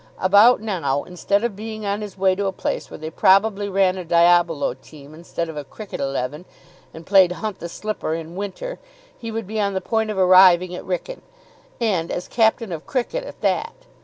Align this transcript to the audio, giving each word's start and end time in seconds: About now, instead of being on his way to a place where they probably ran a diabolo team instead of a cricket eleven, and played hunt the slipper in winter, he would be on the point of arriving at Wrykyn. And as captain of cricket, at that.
About 0.17 0.61
now, 0.61 1.03
instead 1.03 1.43
of 1.43 1.55
being 1.55 1.85
on 1.85 2.01
his 2.01 2.17
way 2.17 2.33
to 2.33 2.47
a 2.47 2.51
place 2.51 2.89
where 2.89 2.97
they 2.97 3.11
probably 3.11 3.69
ran 3.69 3.99
a 3.99 4.03
diabolo 4.03 4.73
team 4.73 5.13
instead 5.13 5.47
of 5.47 5.55
a 5.55 5.63
cricket 5.63 6.01
eleven, 6.01 6.45
and 6.91 7.05
played 7.05 7.33
hunt 7.33 7.59
the 7.59 7.69
slipper 7.69 8.15
in 8.15 8.35
winter, 8.35 8.79
he 9.15 9.29
would 9.31 9.45
be 9.45 9.59
on 9.61 9.75
the 9.75 9.79
point 9.79 10.09
of 10.09 10.17
arriving 10.17 10.73
at 10.73 10.85
Wrykyn. 10.87 11.21
And 11.79 12.09
as 12.09 12.27
captain 12.27 12.71
of 12.71 12.87
cricket, 12.87 13.23
at 13.25 13.41
that. 13.41 13.75